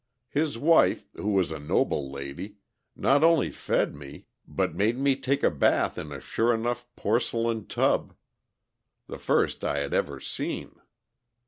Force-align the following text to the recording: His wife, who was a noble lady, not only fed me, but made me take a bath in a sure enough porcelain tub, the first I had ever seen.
His 0.31 0.57
wife, 0.57 1.11
who 1.13 1.27
was 1.29 1.51
a 1.51 1.59
noble 1.59 2.11
lady, 2.11 2.55
not 2.95 3.23
only 3.23 3.51
fed 3.51 3.93
me, 3.95 4.25
but 4.47 4.73
made 4.73 4.97
me 4.97 5.15
take 5.15 5.43
a 5.43 5.51
bath 5.51 5.95
in 5.95 6.11
a 6.11 6.19
sure 6.19 6.55
enough 6.55 6.87
porcelain 6.95 7.67
tub, 7.67 8.15
the 9.05 9.19
first 9.19 9.63
I 9.63 9.77
had 9.77 9.93
ever 9.93 10.19
seen. 10.19 10.71